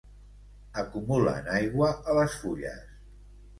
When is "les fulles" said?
2.21-2.83